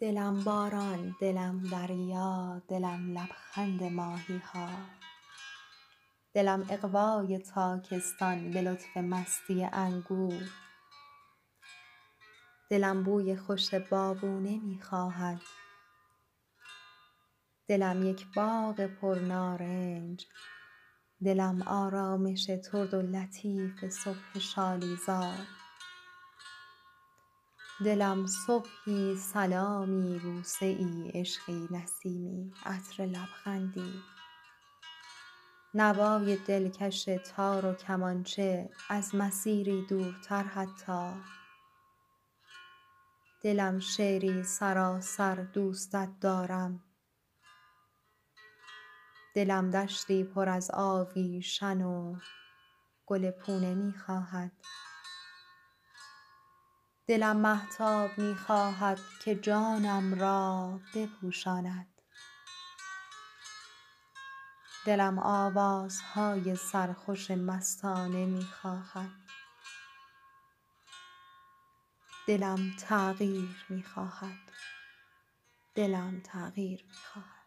دلم 0.00 0.44
باران 0.44 1.16
دلم 1.20 1.62
دریا 1.62 2.62
دلم 2.68 3.18
لبخند 3.18 3.82
ماهی 3.82 4.38
ها 4.38 4.68
دلم 6.34 6.66
اغوای 6.70 7.38
تاکستان 7.38 8.50
به 8.50 8.62
لطف 8.62 8.96
مستی 8.96 9.64
انگور. 9.72 10.42
دلم 12.70 13.02
بوی 13.02 13.36
خوش 13.36 13.74
بابونه 13.74 14.58
می 14.58 14.80
خواهد 14.82 15.40
دلم 17.68 18.02
یک 18.02 18.26
باغ 18.36 18.86
پرنارنج. 18.86 20.26
دلم 21.24 21.62
آرامش 21.62 22.50
طرد 22.50 22.94
و 22.94 23.02
لطیف 23.02 23.88
صبح 23.88 24.38
شالی 24.38 24.96
زار 25.06 25.59
دلم 27.84 28.26
صبحی 28.26 29.16
سلامی 29.16 30.18
بوسه 30.18 30.66
ای 30.66 31.10
عشقی 31.14 31.68
نسیمی 31.70 32.52
عطر 32.66 33.06
لبخندی. 33.06 34.02
نوای 35.74 36.36
دلکش 36.36 37.04
تار 37.04 37.66
و 37.66 37.74
کمانچه 37.74 38.70
از 38.88 39.14
مسیری 39.14 39.86
دورتر 39.86 40.42
حتی. 40.42 41.12
دلم 43.42 43.78
شعری 43.78 44.42
سراسر 44.42 45.34
دوستت 45.34 46.08
دارم. 46.20 46.84
دلم 49.34 49.70
دشتی 49.70 50.24
پر 50.24 50.48
از 50.48 50.70
آویشن 50.74 51.82
و 51.82 52.16
گل 53.06 53.30
پونه 53.30 53.74
می 53.74 53.92
خواهد 53.92 54.52
دلم 57.10 57.36
مهتاب 57.36 58.18
می 58.18 58.34
خواهد 58.34 58.98
که 59.24 59.34
جانم 59.34 60.14
را 60.20 60.80
بپوشاند. 60.94 61.86
دلم 64.86 65.18
آوازهای 65.18 66.56
سرخوش 66.56 67.30
مستانه 67.30 68.26
می 68.26 68.44
خواهد. 68.44 69.10
دلم 72.26 72.76
تغییر 72.78 73.66
می 73.68 73.82
خواهد. 73.82 74.52
دلم 75.74 76.20
تغییر 76.20 76.84
می 76.88 76.94
خواهد. 76.94 77.39